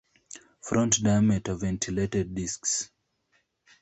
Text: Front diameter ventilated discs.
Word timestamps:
Front 0.61 1.03
diameter 1.03 1.53
ventilated 1.53 2.33
discs. 2.33 2.89